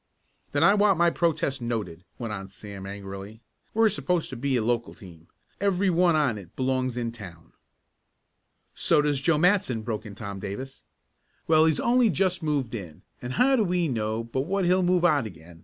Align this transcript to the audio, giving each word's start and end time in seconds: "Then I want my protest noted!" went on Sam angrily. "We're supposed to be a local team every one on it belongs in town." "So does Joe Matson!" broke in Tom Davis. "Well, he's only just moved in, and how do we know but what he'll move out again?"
"Then 0.51 0.63
I 0.63 0.73
want 0.73 0.97
my 0.97 1.11
protest 1.11 1.61
noted!" 1.61 2.03
went 2.17 2.33
on 2.33 2.47
Sam 2.47 2.87
angrily. 2.87 3.39
"We're 3.75 3.87
supposed 3.87 4.31
to 4.31 4.35
be 4.35 4.55
a 4.57 4.63
local 4.63 4.95
team 4.95 5.27
every 5.59 5.91
one 5.91 6.15
on 6.15 6.39
it 6.39 6.55
belongs 6.55 6.97
in 6.97 7.11
town." 7.11 7.53
"So 8.73 9.03
does 9.03 9.19
Joe 9.19 9.37
Matson!" 9.37 9.83
broke 9.83 10.03
in 10.07 10.15
Tom 10.15 10.39
Davis. 10.39 10.81
"Well, 11.47 11.67
he's 11.67 11.79
only 11.79 12.09
just 12.09 12.41
moved 12.41 12.73
in, 12.73 13.03
and 13.21 13.33
how 13.33 13.55
do 13.55 13.63
we 13.63 13.87
know 13.87 14.23
but 14.23 14.41
what 14.47 14.65
he'll 14.65 14.81
move 14.81 15.05
out 15.05 15.27
again?" 15.27 15.59